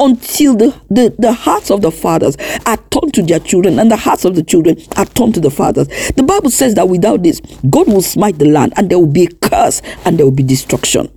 until 0.00 0.56
the, 0.56 0.80
the, 0.90 1.14
the 1.18 1.32
hearts 1.32 1.70
of 1.70 1.80
the 1.82 1.90
fathers 1.90 2.36
are 2.66 2.76
turned 2.90 3.14
to 3.14 3.22
their 3.22 3.38
children 3.40 3.78
and 3.78 3.90
the 3.90 3.96
hearts 3.96 4.24
of 4.24 4.34
the 4.34 4.42
children 4.42 4.76
are 4.96 5.04
turned 5.06 5.34
to 5.34 5.40
the 5.40 5.50
fathers. 5.50 5.88
The 6.16 6.22
Bible 6.22 6.50
says 6.50 6.74
that 6.74 6.88
without 6.88 7.22
this, 7.22 7.40
God 7.68 7.86
will 7.86 8.02
smite 8.02 8.38
the 8.38 8.46
land 8.46 8.72
and 8.76 8.90
there 8.90 8.98
will 8.98 9.06
be 9.06 9.24
a 9.24 9.30
curse 9.30 9.80
and 10.04 10.18
there 10.18 10.26
will 10.26 10.32
be 10.32 10.42
destruction. 10.42 11.08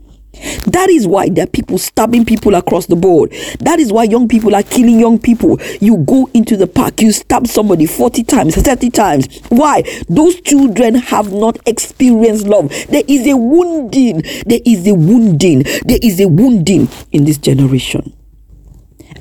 That 0.66 0.90
is 0.90 1.08
why 1.08 1.30
there 1.30 1.44
are 1.44 1.48
people 1.48 1.78
stabbing 1.78 2.26
people 2.26 2.56
across 2.56 2.88
the 2.88 2.96
board. 2.96 3.32
That 3.60 3.80
is 3.80 3.92
why 3.92 4.06
young 4.06 4.28
people 4.28 4.56
are 4.56 4.64
killing 4.64 5.00
young 5.00 5.20
people. 5.20 5.60
You 5.80 5.98
go 5.98 6.30
into 6.34 6.58
the 6.58 6.68
park, 6.68 7.02
you 7.02 7.12
stab 7.12 7.48
somebody 7.48 7.86
40 7.86 8.24
times, 8.24 8.56
30 8.56 8.90
times. 8.90 9.40
Why? 9.50 9.84
Those 10.10 10.40
children 10.42 10.96
have 10.96 11.32
not 11.32 11.58
experienced 11.68 12.48
love. 12.48 12.70
There 12.90 13.04
is 13.08 13.28
a 13.28 13.38
wounding. 13.38 14.24
There 14.46 14.62
is 14.66 14.88
a 14.88 14.96
wounding. 14.96 15.64
There 15.86 16.00
is 16.02 16.20
a 16.20 16.28
wounding 16.28 16.88
in 17.12 17.26
this 17.26 17.38
generation. 17.38 18.14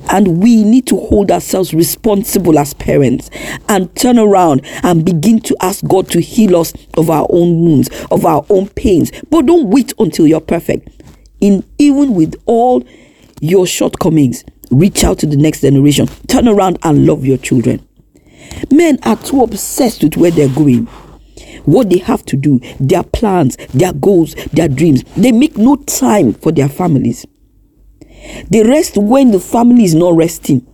And 0.09 0.41
we 0.43 0.63
need 0.63 0.85
to 0.87 0.97
hold 0.97 1.31
ourselves 1.31 1.73
responsible 1.73 2.59
as 2.59 2.73
parents 2.73 3.29
and 3.69 3.95
turn 3.95 4.19
around 4.19 4.61
and 4.83 5.05
begin 5.05 5.39
to 5.41 5.55
ask 5.61 5.85
God 5.85 6.09
to 6.09 6.19
heal 6.19 6.57
us 6.57 6.73
of 6.97 7.09
our 7.09 7.25
own 7.29 7.61
wounds, 7.61 7.89
of 8.11 8.25
our 8.25 8.45
own 8.49 8.67
pains. 8.69 9.11
But 9.29 9.45
don't 9.45 9.69
wait 9.69 9.93
until 9.99 10.27
you're 10.27 10.41
perfect 10.41 10.89
in 11.43 11.61
even 11.77 12.13
with 12.15 12.41
all 12.45 12.87
your 13.41 13.67
shortcomings, 13.67 14.45
reach 14.71 15.03
out 15.03 15.19
to 15.19 15.27
the 15.27 15.35
next 15.35 15.59
generation. 15.59 16.07
Turn 16.29 16.47
around 16.47 16.79
and 16.83 17.05
love 17.05 17.25
your 17.25 17.37
children. 17.37 17.85
Men 18.71 18.97
are 19.03 19.17
too 19.17 19.41
obsessed 19.43 20.03
with 20.03 20.15
where 20.15 20.31
they're 20.31 20.47
going, 20.47 20.85
what 21.65 21.89
they 21.89 21.97
have 21.97 22.23
to 22.27 22.37
do, 22.37 22.59
their 22.79 23.03
plans, 23.03 23.57
their 23.73 23.91
goals, 23.91 24.35
their 24.53 24.69
dreams. 24.69 25.03
They 25.17 25.33
make 25.33 25.57
no 25.57 25.75
time 25.75 26.31
for 26.33 26.53
their 26.53 26.69
families. 26.69 27.25
They 28.49 28.63
rest 28.63 28.95
when 28.97 29.31
the 29.31 29.39
family 29.41 29.83
is 29.83 29.95
not 29.95 30.15
resting. 30.15 30.65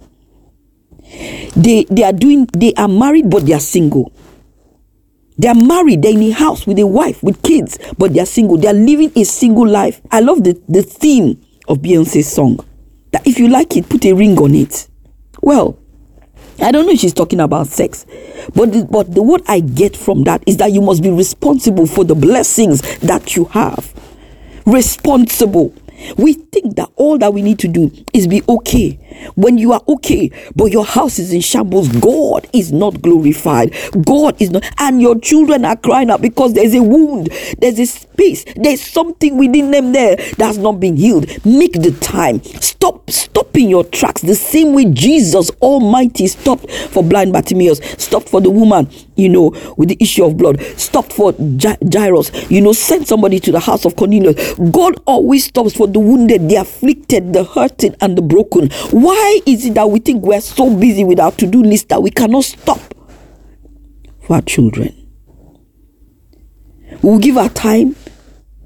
They 1.55 1.85
they 1.89 2.03
are 2.03 2.13
doing 2.13 2.45
they 2.53 2.75
are 2.75 2.87
married 2.87 3.31
but 3.31 3.47
they 3.47 3.53
are 3.53 3.59
single. 3.59 4.13
They 5.39 5.47
are 5.47 5.55
married, 5.55 6.01
they're 6.01 6.11
in 6.11 6.21
a 6.21 6.31
house 6.31 6.67
with 6.67 6.77
a 6.79 6.85
wife, 6.85 7.23
with 7.23 7.41
kids, 7.43 7.79
but 7.97 8.13
they 8.13 8.19
are 8.19 8.25
single. 8.25 8.57
They 8.57 8.67
are 8.67 8.73
living 8.73 9.09
a 9.15 9.23
single 9.23 9.65
life. 9.65 10.01
I 10.11 10.19
love 10.19 10.43
the, 10.43 10.61
the 10.67 10.83
theme 10.83 11.41
of 11.69 11.77
Beyonce's 11.77 12.29
song. 12.29 12.59
That 13.13 13.25
if 13.25 13.39
you 13.39 13.47
like 13.47 13.77
it, 13.77 13.87
put 13.87 14.03
a 14.05 14.11
ring 14.11 14.37
on 14.37 14.53
it. 14.53 14.89
Well, 15.41 15.79
I 16.61 16.73
don't 16.73 16.85
know 16.85 16.91
if 16.91 16.99
she's 16.99 17.13
talking 17.13 17.39
about 17.39 17.67
sex, 17.67 18.05
but 18.53 18.73
the, 18.73 18.85
but 18.91 19.15
the 19.15 19.23
what 19.23 19.49
I 19.49 19.61
get 19.61 19.95
from 19.95 20.25
that 20.25 20.43
is 20.45 20.57
that 20.57 20.73
you 20.73 20.81
must 20.81 21.01
be 21.01 21.09
responsible 21.09 21.87
for 21.87 22.03
the 22.03 22.15
blessings 22.15 22.81
that 22.99 23.37
you 23.37 23.45
have. 23.45 23.93
Responsible. 24.65 25.73
We 26.17 26.33
think 26.33 26.75
that 26.75 26.89
all 26.95 27.17
that 27.17 27.33
we 27.33 27.41
need 27.41 27.59
to 27.59 27.67
do 27.67 27.91
is 28.13 28.27
be 28.27 28.41
okay. 28.47 28.99
When 29.35 29.57
you 29.57 29.73
are 29.73 29.81
okay, 29.87 30.31
but 30.55 30.65
your 30.65 30.85
house 30.85 31.19
is 31.19 31.33
in 31.33 31.41
shambles, 31.41 31.89
God 31.89 32.47
is 32.53 32.71
not 32.71 33.01
glorified. 33.01 33.75
God 34.05 34.41
is 34.41 34.51
not, 34.51 34.63
and 34.79 35.01
your 35.01 35.19
children 35.19 35.65
are 35.65 35.75
crying 35.75 36.09
out 36.09 36.21
because 36.21 36.53
there's 36.53 36.73
a 36.73 36.83
wound, 36.83 37.29
there's 37.59 37.79
a 37.79 37.85
space, 37.85 38.45
there's 38.55 38.81
something 38.81 39.37
within 39.37 39.71
them 39.71 39.91
there 39.91 40.15
that's 40.37 40.57
not 40.57 40.79
being 40.79 40.97
healed. 40.97 41.27
Make 41.45 41.73
the 41.73 41.95
time. 42.01 42.41
Stop 42.43 43.09
stopping 43.09 43.69
your 43.69 43.83
tracks 43.83 44.21
the 44.21 44.35
same 44.35 44.73
way 44.73 44.85
Jesus 44.85 45.51
Almighty 45.61 46.27
stopped 46.27 46.71
for 46.71 47.03
blind 47.03 47.33
Bartimaeus, 47.33 47.79
stopped 47.97 48.29
for 48.29 48.41
the 48.41 48.49
woman, 48.49 48.89
you 49.19 49.29
know, 49.29 49.49
with 49.77 49.89
the 49.89 49.97
issue 49.99 50.23
of 50.25 50.37
blood, 50.37 50.61
stopped 50.77 51.13
for 51.13 51.33
Jairus, 51.33 52.31
you 52.49 52.61
know, 52.61 52.73
sent 52.73 53.07
somebody 53.07 53.39
to 53.41 53.51
the 53.51 53.59
house 53.59 53.85
of 53.85 53.95
Cornelius. 53.95 54.53
God 54.71 55.01
always 55.05 55.45
stops 55.45 55.75
for 55.75 55.87
the 55.87 55.99
wounded, 55.99 56.49
the 56.49 56.55
afflicted, 56.55 57.33
the 57.33 57.43
hurting, 57.43 57.95
and 58.01 58.17
the 58.17 58.21
broken. 58.21 58.69
Why 58.91 59.41
is 59.45 59.65
it 59.65 59.73
that 59.75 59.89
we 59.89 59.99
think 59.99 60.23
we're 60.23 60.41
so 60.41 60.75
busy 60.75 61.03
with 61.03 61.19
our 61.19 61.31
to 61.33 61.47
do 61.47 61.61
list 61.61 61.89
that 61.89 62.01
we 62.01 62.11
cannot 62.11 62.45
stop 62.45 62.79
for 64.21 64.35
our 64.35 64.41
children? 64.41 64.95
We'll 67.01 67.19
give 67.19 67.37
our 67.37 67.49
time 67.49 67.95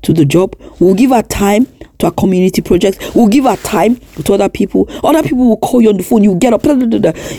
to 0.03 0.13
the 0.13 0.25
job, 0.25 0.55
we'll 0.79 0.95
give 0.95 1.11
our 1.11 1.23
time 1.23 1.67
to 2.03 2.07
our 2.07 2.13
community 2.13 2.61
project. 2.61 3.15
we'll 3.15 3.27
give 3.27 3.45
our 3.45 3.57
time 3.57 3.95
to 4.23 4.33
other 4.33 4.49
people. 4.49 4.87
Other 5.03 5.23
people 5.23 5.49
will 5.49 5.57
call 5.57 5.81
you 5.81 5.89
on 5.89 5.97
the 5.97 6.03
phone, 6.03 6.23
you 6.23 6.35
get 6.35 6.53
up, 6.53 6.63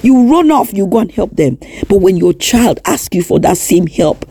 you 0.05 0.31
run 0.31 0.51
off, 0.51 0.73
you 0.73 0.87
go 0.87 0.99
and 0.99 1.13
help 1.13 1.31
them. 1.37 1.59
But 1.89 1.99
when 1.99 2.17
your 2.17 2.33
child 2.33 2.81
asks 2.85 3.15
you 3.15 3.23
for 3.23 3.39
that 3.41 3.57
same 3.57 3.87
help, 3.87 4.25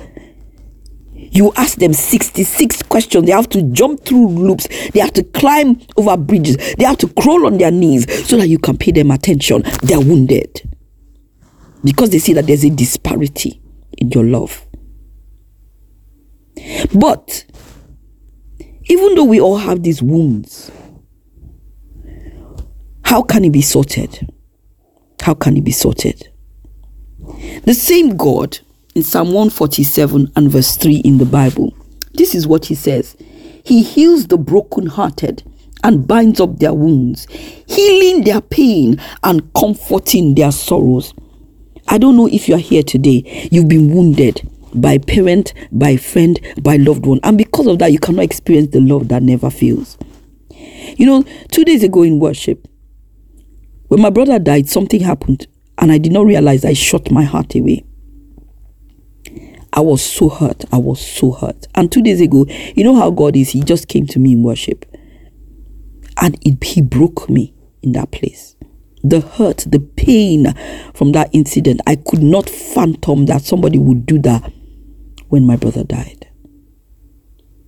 you 1.15 1.51
ask 1.55 1.79
them 1.79 1.93
66 1.93 2.83
questions. 2.83 3.25
They 3.25 3.31
have 3.31 3.49
to 3.49 3.63
jump 3.71 4.05
through 4.05 4.27
loops. 4.29 4.67
They 4.91 4.99
have 4.99 5.13
to 5.13 5.23
climb 5.23 5.81
over 5.97 6.15
bridges. 6.15 6.57
They 6.75 6.83
have 6.83 6.97
to 6.99 7.07
crawl 7.07 7.47
on 7.47 7.57
their 7.57 7.71
knees 7.71 8.27
so 8.27 8.37
that 8.37 8.47
you 8.47 8.59
can 8.59 8.77
pay 8.77 8.91
them 8.91 9.09
attention. 9.09 9.63
They're 9.81 9.99
wounded 9.99 10.61
because 11.83 12.11
they 12.11 12.19
see 12.19 12.33
that 12.33 12.45
there's 12.45 12.63
a 12.63 12.69
disparity 12.69 13.59
in 13.97 14.11
your 14.11 14.25
love. 14.25 14.63
But 16.93 17.45
even 18.85 19.15
though 19.15 19.23
we 19.23 19.39
all 19.39 19.57
have 19.57 19.83
these 19.83 20.01
wounds, 20.01 20.71
how 23.03 23.21
can 23.21 23.45
it 23.45 23.51
be 23.51 23.61
sorted? 23.61 24.27
How 25.21 25.33
can 25.33 25.55
it 25.55 25.63
be 25.63 25.71
sorted? 25.71 26.29
The 27.63 27.73
same 27.73 28.17
God 28.17 28.59
in 28.95 29.03
Psalm 29.03 29.27
147 29.27 30.31
and 30.35 30.51
verse 30.51 30.75
3 30.75 30.97
in 30.97 31.17
the 31.17 31.25
Bible. 31.25 31.73
This 32.13 32.35
is 32.35 32.45
what 32.47 32.65
he 32.65 32.75
says 32.75 33.15
He 33.63 33.83
heals 33.83 34.27
the 34.27 34.37
brokenhearted 34.37 35.43
and 35.83 36.07
binds 36.07 36.39
up 36.39 36.59
their 36.59 36.73
wounds, 36.73 37.27
healing 37.67 38.23
their 38.23 38.41
pain 38.41 39.01
and 39.23 39.53
comforting 39.53 40.35
their 40.35 40.51
sorrows. 40.51 41.13
I 41.87 41.97
don't 41.97 42.15
know 42.15 42.27
if 42.27 42.47
you 42.47 42.55
are 42.55 42.59
here 42.59 42.83
today, 42.83 43.47
you've 43.51 43.67
been 43.67 43.93
wounded 43.93 44.49
by 44.75 44.97
parent, 44.97 45.53
by 45.71 45.97
friend, 45.97 46.39
by 46.61 46.77
loved 46.77 47.05
one, 47.05 47.19
and 47.23 47.37
because 47.37 47.67
of 47.67 47.79
that, 47.79 47.91
you 47.91 47.99
cannot 47.99 48.23
experience 48.23 48.69
the 48.71 48.81
love 48.81 49.07
that 49.09 49.23
never 49.23 49.49
fails. 49.49 49.97
You 50.97 51.05
know, 51.05 51.23
two 51.51 51.63
days 51.63 51.83
ago 51.83 52.03
in 52.03 52.19
worship, 52.19 52.67
when 53.87 54.01
my 54.01 54.09
brother 54.09 54.39
died, 54.39 54.69
something 54.69 55.01
happened, 55.01 55.47
and 55.77 55.91
I 55.91 55.97
did 55.97 56.11
not 56.11 56.25
realize 56.25 56.65
I 56.65 56.73
shot 56.73 57.11
my 57.11 57.23
heart 57.23 57.55
away. 57.55 57.85
I 59.71 59.79
was 59.79 60.03
so 60.03 60.29
hurt. 60.29 60.65
I 60.71 60.77
was 60.77 61.03
so 61.05 61.31
hurt. 61.31 61.67
And 61.73 61.91
two 61.91 62.03
days 62.03 62.21
ago, 62.21 62.45
you 62.75 62.83
know 62.83 62.95
how 62.95 63.09
God 63.09 63.35
is? 63.35 63.49
He 63.49 63.61
just 63.61 63.87
came 63.87 64.05
to 64.07 64.19
me 64.19 64.33
in 64.33 64.43
worship. 64.43 64.85
And 66.21 66.37
it, 66.45 66.63
He 66.63 66.81
broke 66.81 67.27
me 67.27 67.55
in 67.81 67.93
that 67.93 68.11
place. 68.11 68.55
The 69.03 69.19
hurt, 69.19 69.65
the 69.67 69.79
pain 69.79 70.53
from 70.93 71.11
that 71.13 71.29
incident, 71.33 71.81
I 71.87 71.95
could 71.95 72.21
not 72.21 72.49
fathom 72.49 73.25
that 73.25 73.41
somebody 73.41 73.79
would 73.79 74.05
do 74.05 74.19
that 74.19 74.51
when 75.33 75.47
my 75.47 75.55
brother 75.55 75.83
died. 75.83 76.27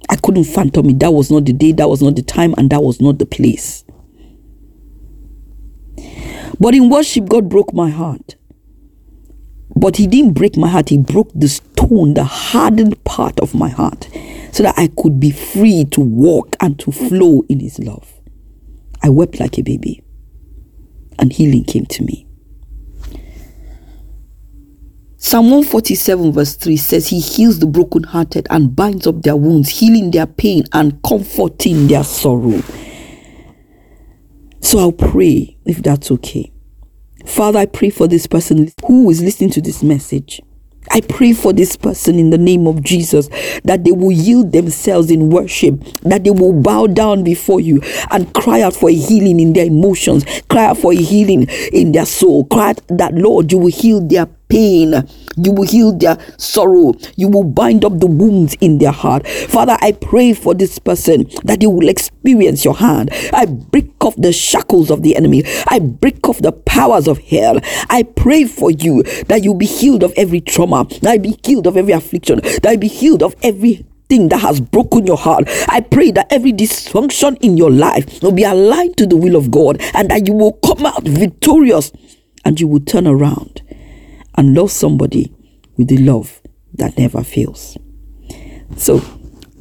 I 0.08 0.18
couldn't 0.18 0.44
fathom 0.44 0.88
it. 0.92 1.00
That 1.00 1.10
was 1.12 1.32
not 1.32 1.46
the 1.46 1.54
day, 1.54 1.72
that 1.72 1.90
was 1.90 2.00
not 2.00 2.16
the 2.16 2.22
time, 2.22 2.54
and 2.60 2.70
that 2.70 2.84
was 2.84 3.02
not 3.02 3.18
the 3.18 3.26
place. 3.26 3.84
But 6.60 6.76
in 6.76 6.92
worship, 6.92 7.28
God 7.28 7.50
broke 7.50 7.74
my 7.74 7.90
heart. 7.90 8.36
But 9.76 9.98
he 9.98 10.06
didn't 10.06 10.34
break 10.34 10.56
my 10.56 10.68
heart, 10.68 10.90
he 10.90 11.00
broke 11.00 11.32
the 11.34 11.48
stone, 11.48 12.14
the 12.14 12.24
hardened 12.24 13.04
part 13.04 13.40
of 13.40 13.56
my 13.56 13.70
heart, 13.70 14.10
so 14.52 14.62
that 14.62 14.76
I 14.78 14.90
could 14.96 15.20
be 15.20 15.32
free 15.32 15.86
to 15.86 16.02
walk 16.02 16.56
and 16.60 16.78
to 16.82 16.92
flow 16.92 17.46
in 17.50 17.62
his 17.62 17.80
love. 17.80 18.14
I 19.02 19.10
wept 19.10 19.40
like 19.40 19.58
a 19.58 19.64
baby, 19.64 20.04
and 21.18 21.34
healing 21.34 21.64
came 21.64 21.88
to 21.88 22.04
me. 22.04 22.25
Psalm 25.28 25.46
147, 25.46 26.34
verse 26.34 26.56
3 26.56 26.78
says, 26.78 27.08
He 27.08 27.20
heals 27.20 27.58
the 27.58 27.66
brokenhearted 27.66 28.46
and 28.52 28.76
binds 28.76 29.08
up 29.08 29.24
their 29.24 29.36
wounds, 29.36 29.70
healing 29.70 30.12
their 30.12 30.28
pain 30.28 30.66
and 30.72 31.02
comforting 31.02 31.88
their 31.88 32.04
sorrow. 32.04 32.62
So 34.62 34.78
I'll 34.78 34.92
pray 34.92 35.58
if 35.66 35.82
that's 35.82 36.12
okay. 36.12 36.54
Father, 37.26 37.58
I 37.58 37.66
pray 37.66 37.90
for 37.90 38.08
this 38.08 38.28
person 38.28 38.72
who 38.86 39.10
is 39.10 39.24
listening 39.24 39.50
to 39.54 39.62
this 39.62 39.82
message. 39.82 40.42
I 40.92 41.02
pray 41.02 41.34
for 41.34 41.54
this 41.54 41.76
person 41.76 42.20
in 42.20 42.30
the 42.30 42.38
name 42.38 42.68
of 42.68 42.84
Jesus 42.84 43.28
that 43.64 43.84
they 43.84 43.92
will 43.92 44.12
yield 44.12 44.52
themselves 44.52 45.10
in 45.10 45.32
worship, 45.32 45.84
that 46.04 46.24
they 46.24 46.30
will 46.30 46.54
bow 46.54 46.86
down 46.86 47.24
before 47.24 47.60
you 47.60 47.82
and 48.12 48.32
cry 48.36 48.62
out 48.62 48.76
for 48.76 48.92
a 48.92 48.94
healing 48.94 49.40
in 49.40 49.54
their 49.54 49.66
emotions, 49.66 50.24
cry 50.52 50.66
out 50.66 50.78
for 50.78 50.94
a 50.94 50.96
healing 50.96 51.48
in 51.74 51.94
their 51.94 52.06
soul, 52.06 52.46
cry 52.46 52.70
out 52.70 52.88
that, 52.90 53.16
Lord, 53.16 53.52
you 53.52 53.58
will 53.58 53.72
heal 53.72 54.08
their 54.08 54.28
pain. 54.50 55.08
You 55.38 55.52
will 55.52 55.68
heal 55.68 55.92
their 55.92 56.18
sorrow. 56.38 56.94
You 57.16 57.28
will 57.28 57.44
bind 57.44 57.84
up 57.84 58.00
the 58.00 58.08
wounds 58.08 58.56
in 58.62 58.78
their 58.78 58.92
heart. 58.92 59.28
Father, 59.28 59.78
I 59.82 59.92
pray 59.94 60.34
for 60.34 60.54
this 60.54 60.80
person 60.80 61.26
that 61.44 61.60
they 61.60 61.68
will 61.68 61.90
experience 61.90 62.64
your 62.64 62.76
hand. 62.76 63.10
I 63.34 63.46
break 63.46 63.92
off 64.04 64.16
the 64.16 64.32
shackles 64.32 64.90
of 64.90 65.02
the 65.02 65.16
enemy. 65.16 65.44
I 65.68 65.80
break 65.80 66.28
off 66.28 66.40
the 66.40 66.52
powers 66.52 67.08
of 67.08 67.20
hell. 67.20 67.60
I 67.90 68.04
pray 68.04 68.46
for 68.46 68.72
you 68.72 69.04
that 69.28 69.44
you 69.44 69.54
be 69.54 69.66
healed 69.66 70.04
of 70.04 70.14
every 70.16 70.42
trauma. 70.42 70.86
That 71.02 71.12
I 71.12 71.18
be 71.18 71.38
healed 71.44 71.68
of 71.68 71.78
every 71.78 71.94
affliction. 71.94 72.40
That 72.42 72.68
I 72.68 72.76
be 72.76 72.88
healed 72.88 73.24
of 73.24 73.36
every 73.44 73.86
thing 74.08 74.30
that 74.30 74.38
has 74.38 74.62
broken 74.62 75.06
your 75.08 75.18
heart. 75.18 75.46
I 75.68 75.82
pray 75.82 76.12
that 76.12 76.32
every 76.32 76.54
dysfunction 76.54 77.38
in 77.42 77.58
your 77.58 77.72
life 77.72 78.22
will 78.22 78.32
be 78.32 78.44
aligned 78.44 78.98
to 78.98 79.08
the 79.08 79.18
will 79.18 79.36
of 79.36 79.52
God 79.52 79.82
and 79.94 80.10
that 80.12 80.28
you 80.28 80.34
will 80.34 80.54
come 80.54 80.86
out 80.86 81.04
victorious 81.04 81.92
and 82.44 82.60
you 82.60 82.68
will 82.68 82.82
turn 82.82 83.08
around 83.08 83.65
and 84.36 84.54
love 84.54 84.72
somebody 84.72 85.34
with 85.78 85.88
the 85.88 85.98
love 85.98 86.42
that 86.74 86.98
never 86.98 87.24
fails. 87.24 87.78
So, 88.78 89.00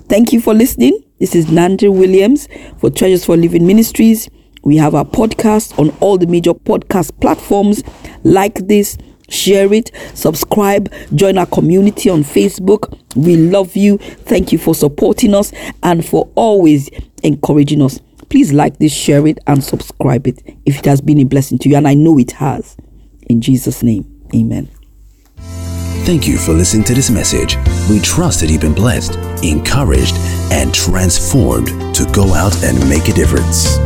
thank 0.09 0.33
you 0.33 0.41
for 0.41 0.55
listening. 0.55 1.01
This 1.21 1.35
is 1.35 1.47
Nandri 1.47 1.93
Williams 1.93 2.49
for 2.79 2.91
Treasures 2.91 3.25
for 3.25 3.37
Living 3.37 3.67
Ministries. 3.67 4.29
We 4.65 4.77
have 4.79 4.95
our 4.95 5.05
podcast 5.05 5.79
on 5.79 5.91
all 6.01 6.19
the 6.19 6.27
major 6.27 6.55
podcast 6.55 7.21
platforms. 7.21 7.83
Like 8.25 8.67
this, 8.67 8.97
share 9.29 9.73
it, 9.73 9.91
subscribe, 10.15 10.93
join 11.15 11.39
our 11.39 11.47
community 11.47 12.11
on 12.11 12.25
Facebook. 12.25 12.99
We 13.15 13.37
love 13.37 13.77
you. 13.77 13.99
Thank 13.99 14.53
you 14.53 14.59
for 14.59 14.75
supporting 14.75 15.35
us 15.35 15.53
and 15.83 16.05
for 16.05 16.31
always 16.35 16.89
encouraging 17.23 17.83
us. 17.83 18.01
Please 18.31 18.53
like 18.53 18.79
this, 18.79 18.93
share 18.93 19.27
it, 19.27 19.39
and 19.47 19.63
subscribe 19.63 20.27
it 20.27 20.43
if 20.65 20.79
it 20.79 20.85
has 20.87 21.01
been 21.01 21.21
a 21.21 21.25
blessing 21.25 21.59
to 21.59 21.69
you. 21.69 21.77
And 21.77 21.87
I 21.87 21.95
know 21.95 22.19
it 22.19 22.33
has. 22.33 22.77
In 23.29 23.41
Jesus' 23.41 23.83
name. 23.83 24.14
Amen. 24.35 24.69
Thank 26.05 26.27
you 26.29 26.37
for 26.37 26.53
listening 26.53 26.85
to 26.85 26.95
this 26.95 27.11
message. 27.11 27.57
We 27.89 27.99
trust 28.01 28.41
that 28.41 28.51
you've 28.51 28.61
been 28.61 28.75
blessed, 28.75 29.17
encouraged, 29.43 30.15
and 30.53 30.75
transformed 30.75 31.69
to 31.95 32.05
go 32.13 32.35
out 32.35 32.55
and 32.63 32.79
make 32.91 33.09
a 33.09 33.13
difference. 33.13 33.79